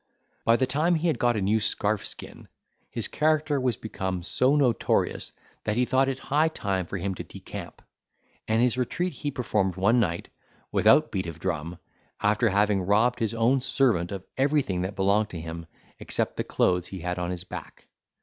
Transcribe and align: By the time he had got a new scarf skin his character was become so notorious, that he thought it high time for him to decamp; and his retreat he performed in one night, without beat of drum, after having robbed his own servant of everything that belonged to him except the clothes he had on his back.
By 0.45 0.55
the 0.55 0.65
time 0.65 0.95
he 0.95 1.05
had 1.05 1.19
got 1.19 1.37
a 1.37 1.41
new 1.43 1.59
scarf 1.59 2.07
skin 2.07 2.47
his 2.89 3.07
character 3.07 3.61
was 3.61 3.77
become 3.77 4.23
so 4.23 4.55
notorious, 4.55 5.31
that 5.63 5.75
he 5.77 5.85
thought 5.85 6.09
it 6.09 6.17
high 6.17 6.47
time 6.47 6.87
for 6.87 6.97
him 6.97 7.13
to 7.13 7.23
decamp; 7.23 7.83
and 8.47 8.63
his 8.63 8.79
retreat 8.79 9.13
he 9.13 9.29
performed 9.29 9.75
in 9.77 9.83
one 9.83 9.99
night, 9.99 10.29
without 10.71 11.11
beat 11.11 11.27
of 11.27 11.37
drum, 11.39 11.77
after 12.19 12.49
having 12.49 12.81
robbed 12.81 13.19
his 13.19 13.35
own 13.35 13.61
servant 13.61 14.11
of 14.11 14.25
everything 14.39 14.81
that 14.81 14.95
belonged 14.95 15.29
to 15.29 15.39
him 15.39 15.67
except 15.99 16.35
the 16.35 16.43
clothes 16.43 16.87
he 16.87 17.01
had 17.01 17.19
on 17.19 17.29
his 17.29 17.43
back. 17.43 17.85